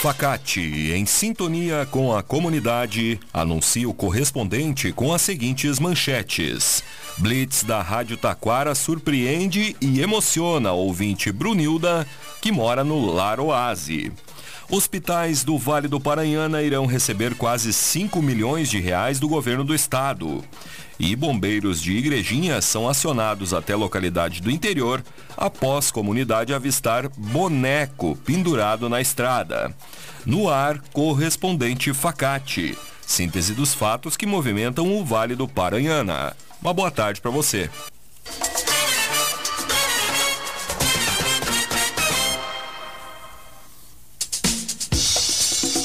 Facate, 0.00 0.92
em 0.94 1.04
sintonia 1.04 1.86
com 1.90 2.16
a 2.16 2.22
comunidade, 2.22 3.20
anuncia 3.34 3.86
o 3.86 3.92
correspondente 3.92 4.92
com 4.92 5.12
as 5.12 5.20
seguintes 5.20 5.78
manchetes. 5.78 6.82
Blitz 7.18 7.62
da 7.62 7.82
Rádio 7.82 8.16
Taquara 8.16 8.74
surpreende 8.74 9.76
e 9.78 10.00
emociona 10.00 10.72
ouvinte 10.72 11.30
Brunilda, 11.30 12.06
que 12.40 12.50
mora 12.50 12.82
no 12.82 13.12
Lar 13.12 13.38
Oase. 13.40 14.10
Hospitais 14.70 15.44
do 15.44 15.58
Vale 15.58 15.86
do 15.86 16.00
Paranhana 16.00 16.62
irão 16.62 16.86
receber 16.86 17.34
quase 17.34 17.70
5 17.70 18.22
milhões 18.22 18.70
de 18.70 18.80
reais 18.80 19.20
do 19.20 19.28
governo 19.28 19.64
do 19.64 19.74
estado. 19.74 20.42
E 20.98 21.16
bombeiros 21.16 21.82
de 21.82 21.92
Igrejinha 21.92 22.62
são 22.62 22.88
acionados 22.88 23.52
até 23.52 23.74
localidade 23.74 24.40
do 24.40 24.50
interior 24.50 25.02
após 25.40 25.90
comunidade 25.90 26.52
avistar 26.52 27.08
boneco 27.16 28.14
pendurado 28.24 28.88
na 28.88 29.00
estrada. 29.00 29.74
No 30.26 30.50
ar, 30.50 30.78
correspondente 30.92 31.94
Facate. 31.94 32.76
Síntese 33.06 33.54
dos 33.54 33.74
fatos 33.74 34.16
que 34.16 34.26
movimentam 34.26 34.94
o 34.94 35.04
Vale 35.04 35.34
do 35.34 35.48
Paranhana. 35.48 36.36
Uma 36.60 36.74
boa 36.74 36.90
tarde 36.90 37.20
para 37.20 37.30
você. 37.30 37.70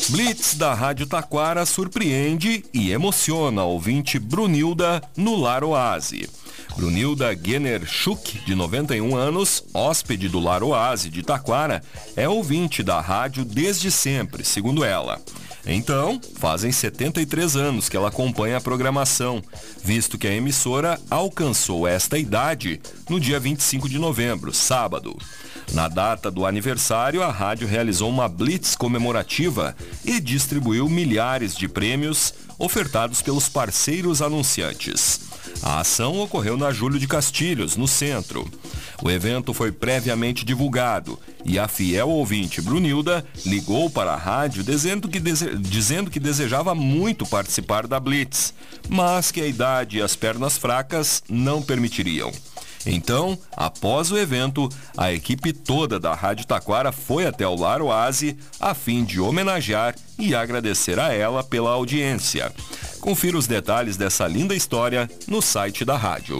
Blitz 0.10 0.54
da 0.56 0.74
Rádio 0.74 1.08
Taquara 1.08 1.66
surpreende 1.66 2.64
e 2.74 2.92
emociona 2.92 3.64
ouvinte 3.64 4.20
Brunilda 4.20 5.02
no 5.18 5.36
Lar 5.36 5.64
Oase. 5.64 6.30
Brunilda 6.76 7.34
Genner 7.42 7.86
Schuck, 7.86 8.40
de 8.46 8.54
91 8.54 9.16
anos, 9.16 9.64
hóspede 9.74 10.28
do 10.28 10.40
Lar 10.40 10.62
Oase 10.62 11.10
de 11.10 11.24
Taquara, 11.24 11.82
é 12.16 12.28
ouvinte 12.28 12.84
da 12.84 13.00
rádio 13.00 13.46
desde 13.46 13.90
sempre, 13.90 14.44
segundo 14.44 14.84
ela. 14.84 15.22
Então, 15.66 16.20
fazem 16.36 16.72
73 16.72 17.56
anos 17.56 17.90
que 17.90 17.96
ela 17.96 18.10
acompanha 18.10 18.58
a 18.58 18.62
programação, 18.62 19.42
visto 19.84 20.18
que 20.18 20.28
a 20.28 20.34
emissora 20.34 21.00
alcançou 21.10 21.88
esta 21.88 22.20
idade 22.20 22.80
no 23.10 23.20
dia 23.20 23.40
25 23.40 23.88
de 23.90 23.98
novembro, 23.98 24.54
sábado. 24.54 25.18
Na 25.74 25.88
data 25.88 26.30
do 26.30 26.46
aniversário, 26.46 27.24
a 27.24 27.32
rádio 27.32 27.68
realizou 27.68 28.10
uma 28.10 28.28
blitz 28.28 28.76
comemorativa 28.76 29.76
e 30.04 30.20
distribuiu 30.20 30.88
milhares 30.88 31.56
de 31.56 31.68
prêmios 31.68 32.34
ofertados 32.60 33.22
pelos 33.22 33.50
parceiros 33.50 34.22
anunciantes. 34.22 35.35
A 35.66 35.80
ação 35.80 36.20
ocorreu 36.20 36.56
na 36.56 36.72
Júlio 36.72 37.00
de 37.00 37.08
Castilhos, 37.08 37.76
no 37.76 37.88
centro. 37.88 38.48
O 39.02 39.10
evento 39.10 39.52
foi 39.52 39.72
previamente 39.72 40.46
divulgado 40.46 41.20
e 41.44 41.58
a 41.58 41.68
fiel 41.68 42.08
ouvinte 42.08 42.62
Brunilda 42.62 43.26
ligou 43.48 43.90
para 43.90 44.14
a 44.14 44.16
rádio 44.16 44.64
dizendo 44.64 45.10
que, 45.10 45.20
dese... 45.20 45.58
dizendo 45.58 46.12
que 46.12 46.20
desejava 46.20 46.76
muito 46.76 47.26
participar 47.26 47.88
da 47.88 48.00
Blitz, 48.00 48.54
mas 48.88 49.32
que 49.32 49.42
a 49.42 49.48
idade 49.48 49.98
e 49.98 50.02
as 50.04 50.16
pernas 50.16 50.56
fracas 50.56 51.24
não 51.28 51.64
permitiriam. 51.64 52.32
Então, 52.86 53.38
após 53.56 54.12
o 54.12 54.18
evento, 54.18 54.70
a 54.96 55.12
equipe 55.12 55.52
toda 55.52 56.00
da 56.00 56.14
Rádio 56.14 56.46
Taquara 56.46 56.92
foi 56.92 57.26
até 57.26 57.48
o 57.48 57.56
Lar 57.56 57.82
Oase 57.82 58.38
a 58.60 58.74
fim 58.74 59.04
de 59.04 59.20
homenagear 59.20 59.96
e 60.20 60.36
agradecer 60.36 61.00
a 61.00 61.14
ela 61.14 61.44
pela 61.44 61.72
audiência. 61.72 62.52
Confira 63.02 63.38
os 63.38 63.48
detalhes 63.48 63.98
dessa 63.98 64.28
linda 64.28 64.56
história 64.56 65.10
no 65.28 65.42
site 65.42 65.84
da 65.84 65.98
rádio. 65.98 66.40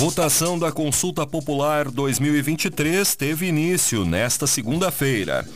Votação 0.00 0.58
da 0.58 0.72
Consulta 0.72 1.26
Popular 1.26 1.90
2023 1.90 3.14
teve 3.14 3.46
início 3.46 4.06
nesta 4.06 4.46
segunda-feira. 4.46 5.46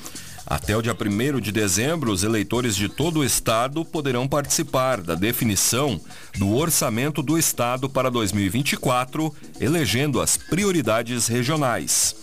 Até 0.47 0.77
o 0.77 0.83
dia 0.83 0.95
1 0.95 1.41
de 1.41 1.51
dezembro, 1.51 2.13
os 2.13 2.23
eleitores 2.23 2.77
de 2.77 2.87
todo 2.87 3.21
o 3.21 3.25
Estado 3.25 3.87
poderão 3.87 4.29
participar 4.29 5.01
da 5.01 5.15
definição 5.15 5.99
do 6.37 6.55
orçamento 6.55 7.23
do 7.23 7.39
Estado 7.39 7.89
para 7.89 8.11
2024, 8.11 9.35
elegendo 9.59 10.21
as 10.21 10.37
prioridades 10.37 11.27
regionais. 11.27 12.15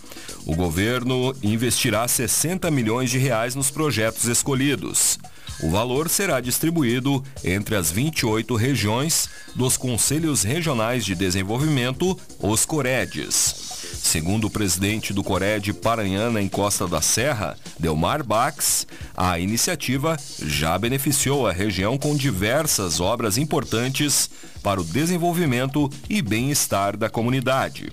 O 0.46 0.54
governo 0.54 1.34
investirá 1.42 2.06
60 2.06 2.70
milhões 2.70 3.10
de 3.10 3.18
reais 3.18 3.56
nos 3.56 3.68
projetos 3.68 4.26
escolhidos. 4.26 5.18
O 5.62 5.70
valor 5.70 6.08
será 6.08 6.40
distribuído 6.40 7.22
entre 7.44 7.76
as 7.76 7.88
28 7.88 8.56
regiões 8.56 9.28
dos 9.54 9.76
Conselhos 9.76 10.42
Regionais 10.42 11.04
de 11.04 11.14
Desenvolvimento, 11.14 12.18
os 12.40 12.66
Coredes. 12.66 13.54
Segundo 13.94 14.48
o 14.48 14.50
presidente 14.50 15.12
do 15.12 15.22
Cored 15.22 15.72
Paranhana 15.74 16.42
em 16.42 16.48
Costa 16.48 16.88
da 16.88 17.00
Serra, 17.00 17.56
Delmar 17.78 18.24
Bax, 18.24 18.86
a 19.16 19.38
iniciativa 19.38 20.16
já 20.44 20.76
beneficiou 20.76 21.46
a 21.46 21.52
região 21.52 21.96
com 21.96 22.16
diversas 22.16 23.00
obras 23.00 23.38
importantes 23.38 24.28
para 24.64 24.80
o 24.80 24.84
desenvolvimento 24.84 25.88
e 26.10 26.20
bem-estar 26.20 26.96
da 26.96 27.08
comunidade. 27.08 27.92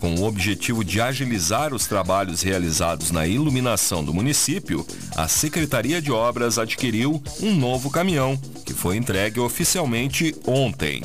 Com 0.00 0.14
o 0.14 0.24
objetivo 0.24 0.84
de 0.84 1.00
agilizar 1.00 1.74
os 1.74 1.86
trabalhos 1.86 2.42
realizados 2.42 3.10
na 3.10 3.26
iluminação 3.26 4.04
do 4.04 4.14
município, 4.14 4.86
a 5.16 5.26
Secretaria 5.26 6.00
de 6.00 6.12
Obras 6.12 6.58
adquiriu 6.58 7.22
um 7.40 7.54
novo 7.54 7.90
caminhão, 7.90 8.40
que 8.64 8.72
foi 8.72 8.96
entregue 8.96 9.40
oficialmente 9.40 10.34
ontem. 10.46 11.02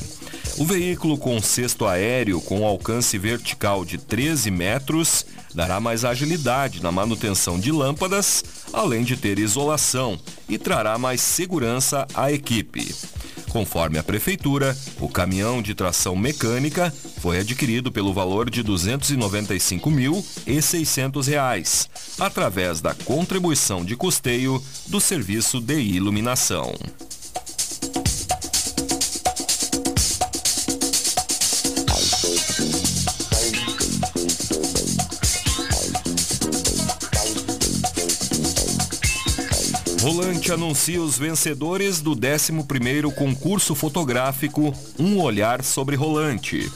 O 0.60 0.66
veículo 0.66 1.18
com 1.18 1.42
cesto 1.42 1.88
aéreo 1.88 2.40
com 2.40 2.64
alcance 2.64 3.18
vertical 3.18 3.84
de 3.84 3.98
13 3.98 4.52
metros 4.52 5.26
dará 5.56 5.80
mais 5.80 6.06
agilidade 6.06 6.82
na 6.82 6.92
manutenção 6.92 7.60
de 7.60 7.72
lâmpadas, 7.72 8.44
além 8.72 9.04
de 9.04 9.18
ter 9.18 9.40
isolação 9.40 10.20
e 10.48 10.60
trará 10.60 10.98
mais 11.00 11.22
segurança 11.22 12.08
à 12.14 12.32
equipe. 12.32 12.94
Conforme 13.50 13.98
a 13.98 14.04
prefeitura, 14.04 14.78
o 15.00 15.08
caminhão 15.08 15.62
de 15.62 15.74
tração 15.74 16.16
mecânica 16.16 16.94
foi 17.24 17.40
adquirido 17.40 17.90
pelo 17.90 18.14
valor 18.14 18.50
de 18.50 18.62
295.600 18.62 21.26
reais, 21.26 21.90
através 22.20 22.82
da 22.82 22.94
contribuição 22.94 23.86
de 23.86 23.96
custeio 23.96 24.62
do 24.88 25.00
serviço 25.00 25.62
de 25.62 25.80
iluminação. 25.80 26.74
Rolante 40.02 40.52
anuncia 40.52 41.02
os 41.02 41.18
vencedores 41.18 42.02
do 42.02 42.14
11º 42.14 43.16
concurso 43.16 43.74
fotográfico 43.74 44.76
Um 45.00 45.22
Olhar 45.22 45.64
sobre 45.64 45.96
Rolante. 45.96 46.70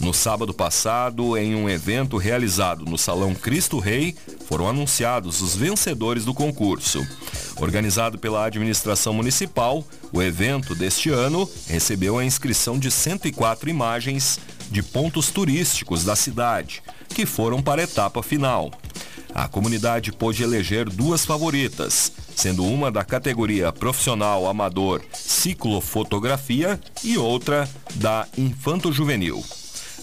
No 0.00 0.12
sábado 0.12 0.52
passado, 0.52 1.36
em 1.36 1.54
um 1.54 1.68
evento 1.68 2.16
realizado 2.16 2.84
no 2.84 2.98
Salão 2.98 3.34
Cristo 3.34 3.78
Rei, 3.78 4.14
foram 4.46 4.68
anunciados 4.68 5.40
os 5.40 5.54
vencedores 5.54 6.24
do 6.24 6.34
concurso. 6.34 7.06
Organizado 7.56 8.18
pela 8.18 8.44
administração 8.44 9.14
municipal, 9.14 9.84
o 10.12 10.20
evento 10.20 10.74
deste 10.74 11.10
ano 11.10 11.48
recebeu 11.68 12.18
a 12.18 12.24
inscrição 12.24 12.78
de 12.78 12.90
104 12.90 13.70
imagens 13.70 14.38
de 14.70 14.82
pontos 14.82 15.30
turísticos 15.30 16.04
da 16.04 16.16
cidade, 16.16 16.82
que 17.10 17.24
foram 17.24 17.62
para 17.62 17.80
a 17.80 17.84
etapa 17.84 18.22
final. 18.22 18.70
a 19.34 19.48
comunidade 19.48 20.12
pôde 20.12 20.44
eleger 20.44 20.88
duas 20.88 21.24
favoritas, 21.24 22.12
sendo 22.36 22.64
uma 22.64 22.90
da 22.90 23.04
categoria 23.04 23.72
profissional 23.72 24.46
amador 24.46 25.02
ciclofotografia 25.12 26.78
e 27.02 27.18
outra 27.18 27.68
da 27.96 28.28
infanto-juvenil. 28.38 29.42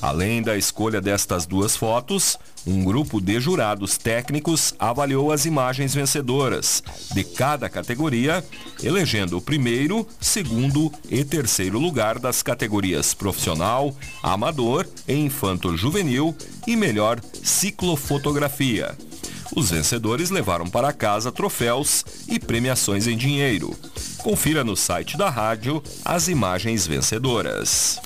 Além 0.01 0.41
da 0.41 0.57
escolha 0.57 0.99
destas 0.99 1.45
duas 1.45 1.77
fotos, 1.77 2.37
um 2.65 2.83
grupo 2.83 3.21
de 3.21 3.39
jurados 3.39 3.97
técnicos 3.97 4.73
avaliou 4.79 5.31
as 5.31 5.45
imagens 5.45 5.93
vencedoras 5.93 6.81
de 7.13 7.23
cada 7.23 7.69
categoria, 7.69 8.43
elegendo 8.81 9.37
o 9.37 9.41
primeiro, 9.41 10.07
segundo 10.19 10.91
e 11.09 11.23
terceiro 11.23 11.77
lugar 11.77 12.17
das 12.17 12.41
categorias 12.41 13.13
profissional, 13.13 13.95
amador 14.23 14.87
e 15.07 15.13
infanto-juvenil 15.13 16.35
e 16.65 16.75
melhor 16.75 17.19
ciclofotografia. 17.43 18.97
Os 19.55 19.69
vencedores 19.69 20.29
levaram 20.29 20.65
para 20.65 20.93
casa 20.93 21.31
troféus 21.31 22.05
e 22.27 22.39
premiações 22.39 23.05
em 23.05 23.17
dinheiro. 23.17 23.75
Confira 24.17 24.63
no 24.63 24.77
site 24.77 25.17
da 25.17 25.29
rádio 25.29 25.83
as 26.05 26.27
imagens 26.27 26.87
vencedoras. 26.87 27.99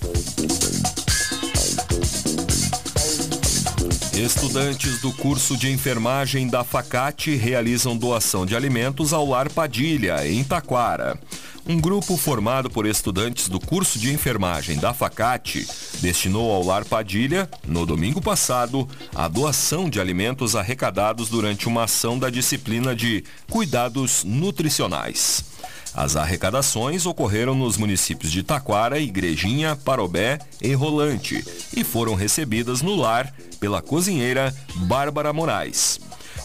Estudantes 4.18 5.02
do 5.02 5.12
curso 5.12 5.58
de 5.58 5.70
enfermagem 5.70 6.48
da 6.48 6.64
Facate 6.64 7.36
realizam 7.36 7.98
doação 7.98 8.46
de 8.46 8.56
alimentos 8.56 9.12
ao 9.12 9.28
Lar 9.28 9.52
Padilha, 9.52 10.26
em 10.26 10.42
Taquara. 10.42 11.20
Um 11.68 11.82
grupo 11.82 12.16
formado 12.16 12.70
por 12.70 12.86
estudantes 12.86 13.50
do 13.50 13.60
curso 13.60 14.00
de 14.00 14.14
enfermagem 14.14 14.78
da 14.78 14.94
Facate 14.94 15.68
destinou 16.00 16.50
ao 16.50 16.64
Lar 16.64 16.86
Padilha, 16.86 17.50
no 17.68 17.86
domingo 17.86 18.22
passado, 18.22 18.88
a 19.14 19.28
doação 19.28 19.90
de 19.90 20.00
alimentos 20.00 20.56
arrecadados 20.56 21.28
durante 21.28 21.68
uma 21.68 21.84
ação 21.84 22.18
da 22.18 22.30
disciplina 22.30 22.96
de 22.96 23.22
Cuidados 23.50 24.24
Nutricionais. 24.24 25.55
As 25.96 26.18
arrecadações 26.18 27.06
ocorreram 27.06 27.56
nos 27.56 27.78
municípios 27.78 28.32
de 28.32 28.44
Taquara, 28.44 29.00
Igrejinha, 29.00 29.78
Parobé 29.78 30.40
e 30.62 30.74
Rolante 30.74 31.44
e 31.76 31.84
foram 31.84 32.16
recebidas 32.16 32.82
no 32.82 32.96
lar 32.96 33.34
pela 33.60 33.82
cozinheira 33.82 34.54
Bárbara 34.76 35.32
Moraes. 35.32 36.02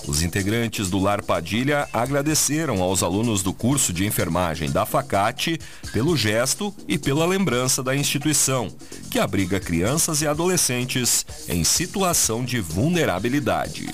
Os 0.07 0.23
integrantes 0.23 0.89
do 0.89 0.99
Lar 0.99 1.23
Padilha 1.23 1.87
agradeceram 1.93 2.81
aos 2.81 3.03
alunos 3.03 3.43
do 3.43 3.53
curso 3.53 3.93
de 3.93 4.07
enfermagem 4.07 4.71
da 4.71 4.87
Facate 4.87 5.61
pelo 5.93 6.17
gesto 6.17 6.75
e 6.89 6.97
pela 6.97 7.27
lembrança 7.27 7.83
da 7.83 7.95
instituição, 7.95 8.69
que 9.11 9.19
abriga 9.19 9.61
crianças 9.61 10.23
e 10.23 10.27
adolescentes 10.27 11.27
em 11.49 11.65
situação 11.65 12.45
de 12.45 12.61
vulnerabilidade. 12.61 13.89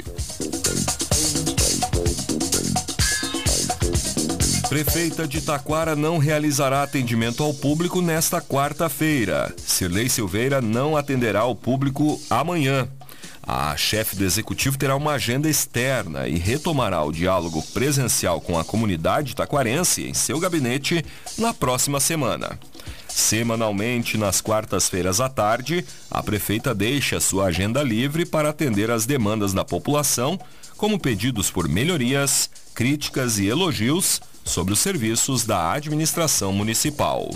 Prefeita 4.77 5.27
de 5.27 5.41
Taquara 5.41 5.97
não 5.97 6.19
realizará 6.19 6.83
atendimento 6.83 7.43
ao 7.43 7.55
público 7.55 8.03
nesta 8.03 8.43
quarta-feira. 8.43 9.51
Sirlei 9.57 10.07
Silveira 10.07 10.61
não 10.61 10.99
atenderá 10.99 11.41
ao 11.41 11.57
público 11.57 12.21
amanhã. 12.29 12.87
A 13.43 13.75
chefe 13.75 14.15
do 14.17 14.23
executivo 14.23 14.77
terá 14.77 14.95
uma 14.95 15.13
agenda 15.13 15.49
externa 15.49 16.29
e 16.29 16.37
retomará 16.37 17.03
o 17.03 17.11
diálogo 17.11 17.63
presencial 17.73 18.39
com 18.39 18.59
a 18.59 18.65
comunidade 18.67 19.35
taquarense 19.35 20.05
em 20.05 20.13
seu 20.13 20.39
gabinete 20.39 21.03
na 21.39 21.55
próxima 21.55 21.99
semana. 21.99 22.59
Semanalmente, 23.09 24.19
nas 24.19 24.43
quartas-feiras 24.43 25.23
à 25.23 25.29
tarde, 25.31 25.87
a 26.11 26.23
prefeita 26.23 26.75
deixa 26.75 27.19
sua 27.19 27.47
agenda 27.47 27.83
livre 27.83 28.27
para 28.27 28.51
atender 28.51 28.91
às 28.91 29.07
demandas 29.07 29.55
da 29.55 29.65
população, 29.65 30.39
como 30.77 31.01
pedidos 31.01 31.51
por 31.51 31.67
melhorias, 31.67 32.51
críticas 32.75 33.39
e 33.39 33.47
elogios 33.47 34.21
sobre 34.47 34.73
os 34.73 34.81
serviços 34.81 35.45
da 35.45 35.73
administração 35.73 36.53
municipal. 36.53 37.31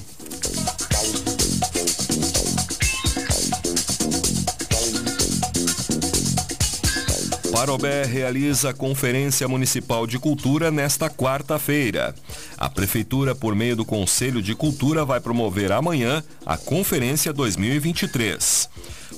Parobé 7.52 8.06
realiza 8.06 8.72
Conferência 8.72 9.46
Municipal 9.46 10.06
de 10.06 10.18
Cultura 10.18 10.70
nesta 10.70 11.10
quarta-feira. 11.10 12.14
A 12.56 12.70
Prefeitura, 12.70 13.34
por 13.34 13.54
meio 13.54 13.76
do 13.76 13.84
Conselho 13.84 14.40
de 14.40 14.54
Cultura, 14.54 15.04
vai 15.04 15.20
promover 15.20 15.70
amanhã 15.70 16.24
a 16.46 16.56
Conferência 16.56 17.34
2023. 17.34 18.66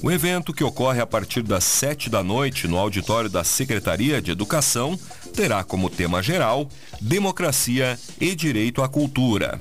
O 0.03 0.11
evento, 0.11 0.53
que 0.53 0.65
ocorre 0.65 1.01
a 1.01 1.07
partir 1.07 1.43
das 1.43 1.63
sete 1.63 2.11
da 2.11 2.25
noite 2.25 2.67
no 2.67 2.77
auditório 2.77 3.31
da 3.31 3.45
Secretaria 3.45 4.21
de 4.21 4.33
Educação, 4.33 4.99
terá 5.33 5.65
como 5.65 5.91
tema 5.91 6.23
geral 6.23 6.69
Democracia 7.01 7.99
e 8.21 8.35
Direito 8.35 8.83
à 8.83 8.89
Cultura. 8.89 9.61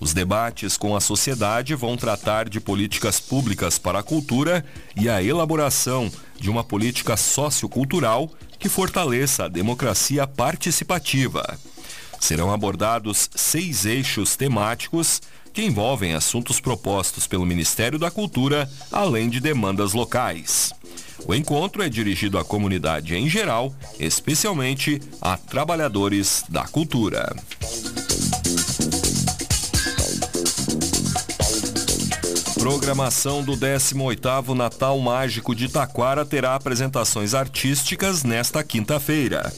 Os 0.00 0.14
debates 0.14 0.78
com 0.78 0.96
a 0.96 1.00
sociedade 1.00 1.74
vão 1.74 1.96
tratar 1.96 2.48
de 2.48 2.58
políticas 2.58 3.20
públicas 3.20 3.78
para 3.78 3.98
a 3.98 4.02
cultura 4.02 4.64
e 4.96 5.10
a 5.10 5.22
elaboração 5.22 6.10
de 6.38 6.48
uma 6.48 6.64
política 6.64 7.18
sociocultural 7.18 8.30
que 8.58 8.68
fortaleça 8.68 9.44
a 9.44 9.48
democracia 9.48 10.26
participativa. 10.26 11.58
Serão 12.18 12.50
abordados 12.50 13.28
seis 13.34 13.84
eixos 13.84 14.36
temáticos 14.36 15.20
que 15.52 15.62
envolvem 15.62 16.14
assuntos 16.14 16.60
propostos 16.60 17.26
pelo 17.26 17.44
Ministério 17.44 17.98
da 17.98 18.10
Cultura, 18.10 18.70
além 18.90 19.28
de 19.28 19.40
demandas 19.40 19.92
locais. 19.92 20.72
O 21.26 21.34
encontro 21.34 21.82
é 21.82 21.88
dirigido 21.88 22.38
à 22.38 22.44
comunidade 22.44 23.14
em 23.14 23.28
geral, 23.28 23.72
especialmente 23.98 25.00
a 25.20 25.36
trabalhadores 25.36 26.44
da 26.48 26.64
cultura. 26.64 27.34
Programação 32.58 33.42
do 33.42 33.52
18º 33.52 34.54
Natal 34.54 34.98
Mágico 34.98 35.54
de 35.54 35.68
Taquara 35.68 36.26
terá 36.26 36.54
apresentações 36.54 37.32
artísticas 37.32 38.22
nesta 38.22 38.62
quinta-feira. 38.62 39.50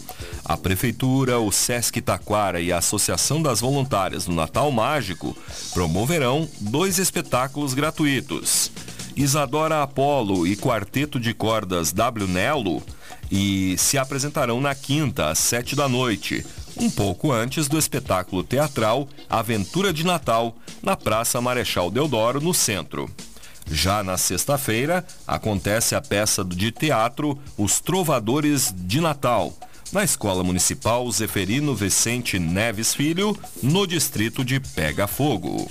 A 0.44 0.56
Prefeitura, 0.56 1.38
o 1.38 1.50
Sesc 1.50 2.00
Taquara 2.00 2.60
e 2.60 2.70
a 2.72 2.78
Associação 2.78 3.42
das 3.42 3.60
Voluntárias 3.60 4.26
do 4.26 4.32
Natal 4.32 4.70
Mágico 4.70 5.36
promoverão 5.72 6.48
dois 6.60 6.98
espetáculos 6.98 7.74
gratuitos. 7.74 8.70
Isadora 9.16 9.82
Apolo 9.82 10.46
e 10.46 10.56
Quarteto 10.56 11.20
de 11.20 11.34
Cordas 11.34 11.92
W 11.92 12.26
Nelo 12.26 12.82
e 13.30 13.76
se 13.78 13.96
apresentarão 13.96 14.60
na 14.60 14.74
quinta, 14.74 15.28
às 15.30 15.38
sete 15.38 15.74
da 15.74 15.88
noite, 15.88 16.44
um 16.76 16.90
pouco 16.90 17.32
antes 17.32 17.68
do 17.68 17.78
espetáculo 17.78 18.42
teatral 18.42 19.08
Aventura 19.28 19.92
de 19.92 20.04
Natal, 20.04 20.56
na 20.82 20.96
Praça 20.96 21.40
Marechal 21.40 21.90
Deodoro, 21.90 22.40
no 22.40 22.52
centro. 22.52 23.10
Já 23.70 24.02
na 24.02 24.18
sexta-feira, 24.18 25.04
acontece 25.26 25.94
a 25.94 26.00
peça 26.00 26.44
de 26.44 26.70
teatro 26.72 27.38
Os 27.56 27.80
Trovadores 27.80 28.74
de 28.76 29.00
Natal, 29.00 29.54
na 29.92 30.02
Escola 30.02 30.42
Municipal 30.42 31.10
Zeferino 31.10 31.74
Vicente 31.74 32.38
Neves 32.38 32.94
Filho, 32.94 33.38
no 33.62 33.86
distrito 33.86 34.44
de 34.44 34.58
Pega 34.58 35.06
Fogo. 35.06 35.68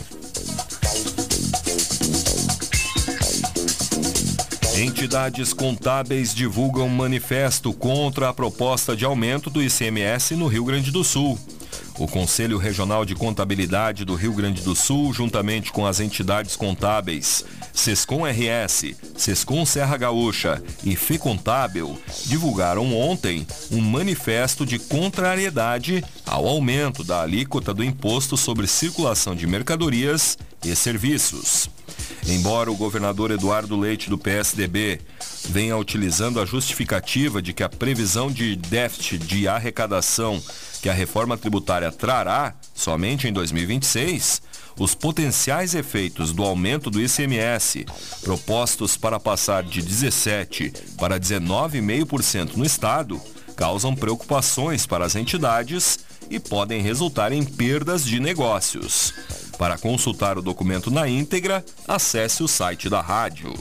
Entidades 4.76 5.54
contábeis 5.54 6.34
divulgam 6.34 6.88
manifesto 6.88 7.74
contra 7.74 8.30
a 8.30 8.34
proposta 8.34 8.96
de 8.96 9.04
aumento 9.04 9.50
do 9.50 9.62
ICMS 9.62 10.36
no 10.36 10.48
Rio 10.48 10.64
Grande 10.64 10.92
do 10.92 11.04
Sul. 11.04 11.38
O 12.00 12.08
Conselho 12.08 12.58
Regional 12.58 13.04
de 13.04 13.14
Contabilidade 13.14 14.06
do 14.06 14.16
Rio 14.16 14.34
Grande 14.34 14.62
do 14.62 14.74
Sul, 14.74 15.14
juntamente 15.14 15.72
com 15.74 15.86
as 15.86 16.00
entidades 16.00 16.56
contábeis 16.56 17.44
Sescom 17.74 18.26
RS, 18.26 18.96
Sescom 19.18 19.66
Serra 19.66 19.98
Gaúcha 19.98 20.64
e 20.84 20.96
Fecontábil, 20.96 22.00
divulgaram 22.26 22.96
ontem 22.96 23.46
um 23.72 23.82
manifesto 23.82 24.66
de 24.66 24.80
contrariedade 24.80 26.04
ao 26.26 26.48
aumento 26.48 27.04
da 27.04 27.22
alíquota 27.22 27.74
do 27.74 27.84
imposto 27.84 28.38
sobre 28.38 28.68
circulação 28.68 29.36
de 29.36 29.46
mercadorias 29.46 30.38
e 30.64 30.74
serviços. 30.76 31.70
Embora 32.28 32.72
o 32.72 32.76
governador 32.76 33.32
Eduardo 33.32 33.78
Leite 33.78 34.10
do 34.10 34.18
PSDB 34.18 35.02
venha 35.50 35.76
utilizando 35.76 36.40
a 36.40 36.46
justificativa 36.46 37.42
de 37.42 37.54
que 37.54 37.64
a 37.64 37.70
previsão 37.70 38.32
de 38.32 38.56
déficit 38.56 39.18
de 39.18 39.48
arrecadação 39.48 40.42
que 40.82 40.90
a 40.90 40.94
reforma 40.94 41.38
tributária 41.38 41.92
trará 41.92 42.56
somente 42.74 43.28
em 43.28 43.34
2026, 43.34 44.42
os 44.80 44.96
potenciais 44.96 45.76
efeitos 45.76 46.34
do 46.34 46.44
aumento 46.44 46.90
do 46.90 47.00
ICMS, 47.02 47.86
propostos 48.22 48.98
para 48.98 49.20
passar 49.20 49.64
de 49.64 49.82
17 49.82 50.74
para 50.98 51.20
19,5% 51.20 52.56
no 52.56 52.66
estado, 52.66 53.22
causam 53.56 53.96
preocupações 53.96 54.88
para 54.88 55.06
as 55.06 55.16
entidades 55.16 56.00
e 56.30 56.40
podem 56.40 56.82
resultar 56.82 57.32
em 57.32 57.44
perdas 57.44 58.04
de 58.06 58.20
negócios. 58.20 59.14
Para 59.62 59.78
consultar 59.78 60.40
o 60.40 60.42
documento 60.42 60.90
na 60.90 61.08
íntegra, 61.08 61.64
acesse 61.88 62.42
o 62.42 62.48
site 62.48 62.90
da 62.90 63.00
rádio. 63.00 63.54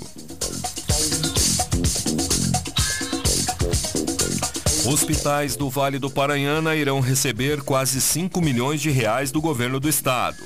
Hospitais 4.86 5.56
do 5.56 5.68
Vale 5.68 5.98
do 5.98 6.10
Paranhana 6.10 6.74
irão 6.74 7.00
receber 7.00 7.60
quase 7.60 8.00
5 8.00 8.40
milhões 8.40 8.80
de 8.80 8.88
reais 8.90 9.30
do 9.30 9.42
governo 9.42 9.78
do 9.78 9.90
estado. 9.90 10.42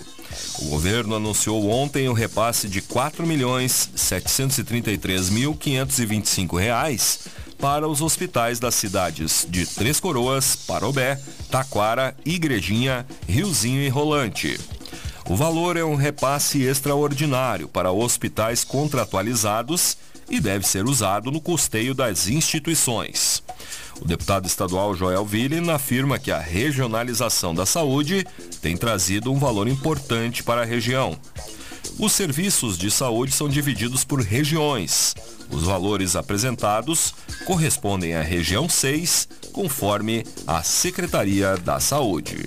O 0.58 0.64
governo 0.70 1.14
anunciou 1.14 1.70
ontem 1.70 2.08
o 2.08 2.12
repasse 2.12 2.68
de 2.68 2.82
4 2.82 3.24
milhões 3.24 3.90
733 3.94 5.30
mil 5.30 5.54
525 5.54 6.56
reais 6.56 7.28
para 7.60 7.86
os 7.86 8.02
hospitais 8.02 8.58
das 8.58 8.74
cidades 8.74 9.46
de 9.48 9.64
Três 9.66 10.00
Coroas, 10.00 10.56
Parobé, 10.56 11.16
Taquara, 11.48 12.16
Igrejinha, 12.26 13.06
Riozinho 13.28 13.82
e 13.82 13.88
Rolante. 13.88 14.58
O 15.28 15.34
valor 15.34 15.76
é 15.76 15.84
um 15.84 15.94
repasse 15.94 16.62
extraordinário 16.62 17.66
para 17.66 17.90
hospitais 17.90 18.62
contratualizados 18.62 19.96
e 20.28 20.38
deve 20.38 20.66
ser 20.66 20.84
usado 20.84 21.30
no 21.30 21.40
custeio 21.40 21.94
das 21.94 22.28
instituições. 22.28 23.42
O 24.00 24.04
deputado 24.04 24.46
estadual 24.46 24.94
Joel 24.94 25.26
Willen 25.30 25.70
afirma 25.70 26.18
que 26.18 26.30
a 26.30 26.38
regionalização 26.38 27.54
da 27.54 27.64
saúde 27.64 28.26
tem 28.60 28.76
trazido 28.76 29.32
um 29.32 29.38
valor 29.38 29.66
importante 29.66 30.42
para 30.42 30.62
a 30.62 30.64
região. 30.64 31.18
Os 31.98 32.12
serviços 32.12 32.76
de 32.76 32.90
saúde 32.90 33.32
são 33.32 33.48
divididos 33.48 34.04
por 34.04 34.20
regiões. 34.20 35.14
Os 35.50 35.62
valores 35.62 36.16
apresentados 36.16 37.14
correspondem 37.46 38.14
à 38.14 38.22
região 38.22 38.68
6, 38.68 39.28
conforme 39.52 40.24
a 40.46 40.62
Secretaria 40.62 41.56
da 41.56 41.78
Saúde. 41.78 42.46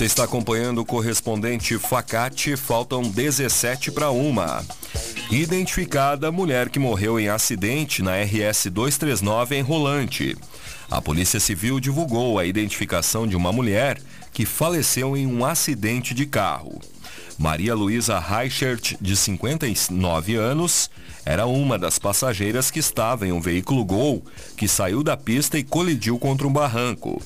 Você 0.00 0.06
está 0.06 0.24
acompanhando 0.24 0.78
o 0.78 0.84
correspondente 0.86 1.78
Facate, 1.78 2.56
faltam 2.56 3.02
17 3.02 3.92
para 3.92 4.10
uma. 4.10 4.64
Identificada 5.30 6.28
a 6.28 6.32
mulher 6.32 6.70
que 6.70 6.78
morreu 6.78 7.20
em 7.20 7.28
acidente 7.28 8.02
na 8.02 8.12
RS 8.12 8.68
239 8.72 9.56
em 9.56 9.60
Rolante. 9.60 10.38
A 10.90 11.02
Polícia 11.02 11.38
Civil 11.38 11.78
divulgou 11.78 12.38
a 12.38 12.46
identificação 12.46 13.26
de 13.26 13.36
uma 13.36 13.52
mulher 13.52 14.00
que 14.32 14.46
faleceu 14.46 15.14
em 15.18 15.26
um 15.26 15.44
acidente 15.44 16.14
de 16.14 16.24
carro. 16.24 16.80
Maria 17.38 17.74
Luísa 17.74 18.18
Reichert, 18.18 18.96
de 19.02 19.14
59 19.14 20.34
anos, 20.34 20.90
era 21.26 21.44
uma 21.44 21.78
das 21.78 21.98
passageiras 21.98 22.70
que 22.70 22.78
estava 22.78 23.26
em 23.26 23.32
um 23.32 23.40
veículo 23.40 23.84
Gol 23.84 24.24
que 24.56 24.66
saiu 24.66 25.02
da 25.02 25.14
pista 25.14 25.58
e 25.58 25.62
colidiu 25.62 26.18
contra 26.18 26.48
um 26.48 26.52
barranco. 26.52 27.20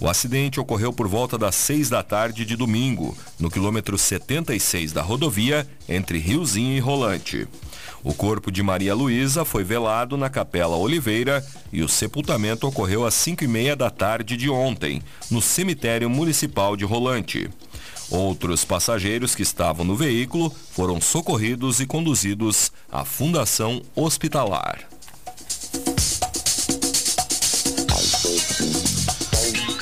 O 0.00 0.08
acidente 0.08 0.60
ocorreu 0.60 0.92
por 0.92 1.08
volta 1.08 1.36
das 1.36 1.56
6 1.56 1.90
da 1.90 2.04
tarde 2.04 2.44
de 2.44 2.54
domingo, 2.54 3.16
no 3.38 3.50
quilômetro 3.50 3.98
76 3.98 4.92
da 4.92 5.02
rodovia, 5.02 5.66
entre 5.88 6.18
Riozinho 6.18 6.76
e 6.76 6.78
Rolante. 6.78 7.48
O 8.04 8.14
corpo 8.14 8.52
de 8.52 8.62
Maria 8.62 8.94
Luísa 8.94 9.44
foi 9.44 9.64
velado 9.64 10.16
na 10.16 10.30
Capela 10.30 10.76
Oliveira 10.76 11.44
e 11.72 11.82
o 11.82 11.88
sepultamento 11.88 12.66
ocorreu 12.66 13.04
às 13.04 13.14
5 13.14 13.42
e 13.42 13.48
meia 13.48 13.74
da 13.74 13.90
tarde 13.90 14.36
de 14.36 14.48
ontem, 14.48 15.02
no 15.28 15.42
cemitério 15.42 16.08
municipal 16.08 16.76
de 16.76 16.84
Rolante. 16.84 17.50
Outros 18.08 18.64
passageiros 18.64 19.34
que 19.34 19.42
estavam 19.42 19.84
no 19.84 19.96
veículo 19.96 20.54
foram 20.70 21.00
socorridos 21.00 21.80
e 21.80 21.86
conduzidos 21.86 22.70
à 22.90 23.04
Fundação 23.04 23.82
Hospitalar. 23.96 24.97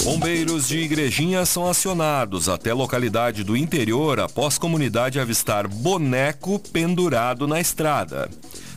Bombeiros 0.07 0.69
de 0.69 0.79
Igrejinha 0.79 1.45
são 1.45 1.67
acionados 1.67 2.49
até 2.49 2.73
localidade 2.73 3.43
do 3.43 3.57
interior 3.57 4.21
após 4.21 4.57
comunidade 4.57 5.19
avistar 5.19 5.67
boneco 5.67 6.61
pendurado 6.61 7.49
na 7.49 7.61
estrada. 7.61 8.31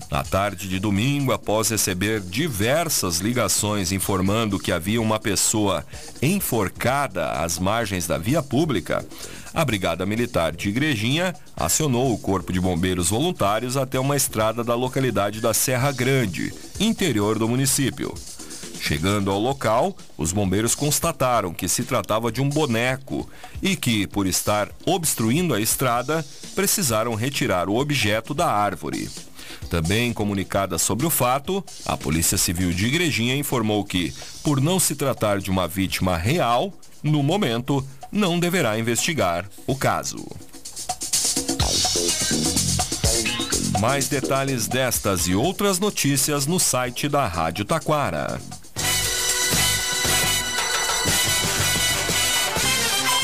Na 0.10 0.24
tarde 0.24 0.68
de 0.68 0.80
domingo, 0.80 1.32
após 1.32 1.70
receber 1.70 2.20
diversas 2.20 3.20
ligações 3.20 3.92
informando 3.92 4.58
que 4.58 4.72
havia 4.72 5.00
uma 5.00 5.20
pessoa 5.20 5.86
enforcada 6.20 7.30
às 7.34 7.60
margens 7.60 8.08
da 8.08 8.18
via 8.18 8.42
pública, 8.42 9.06
a 9.54 9.64
Brigada 9.64 10.08
Militar 10.08 10.56
de 10.56 10.70
Igrejinha 10.70 11.36
acionou 11.56 12.12
o 12.12 12.18
Corpo 12.18 12.52
de 12.52 12.60
Bombeiros 12.60 13.10
Voluntários 13.12 13.78
até 13.78 14.00
uma 14.00 14.18
estrada 14.18 14.64
da 14.64 14.74
localidade 14.74 15.42
da 15.42 15.54
Serra 15.54 15.92
Grande, 15.92 16.52
interior 16.80 17.38
do 17.38 17.48
município. 17.48 18.16
Chegando 18.90 19.30
ao 19.30 19.40
local, 19.40 19.96
os 20.18 20.32
bombeiros 20.32 20.74
constataram 20.74 21.54
que 21.54 21.68
se 21.68 21.84
tratava 21.84 22.32
de 22.32 22.42
um 22.42 22.50
boneco 22.50 23.30
e 23.62 23.76
que, 23.76 24.08
por 24.08 24.26
estar 24.26 24.68
obstruindo 24.84 25.54
a 25.54 25.62
estrada, 25.62 26.26
precisaram 26.56 27.14
retirar 27.14 27.70
o 27.70 27.76
objeto 27.76 28.34
da 28.34 28.52
árvore. 28.52 29.08
Também 29.70 30.12
comunicada 30.12 30.80
sobre 30.80 31.06
o 31.06 31.12
fato, 31.12 31.64
a 31.86 31.96
Polícia 31.96 32.36
Civil 32.36 32.72
de 32.74 32.88
Igrejinha 32.88 33.36
informou 33.36 33.86
que, 33.86 34.12
por 34.42 34.60
não 34.60 34.80
se 34.80 34.96
tratar 34.96 35.38
de 35.38 35.52
uma 35.52 35.68
vítima 35.68 36.18
real, 36.18 36.74
no 37.04 37.22
momento, 37.22 37.86
não 38.12 38.40
deverá 38.40 38.80
investigar 38.80 39.48
o 39.68 39.76
caso. 39.76 40.26
Mais 43.80 44.08
detalhes 44.08 44.68
destas 44.68 45.28
e 45.28 45.36
outras 45.36 45.78
notícias 45.78 46.48
no 46.48 46.60
site 46.60 47.08
da 47.08 47.28
Rádio 47.28 47.64
Taquara. 47.66 48.42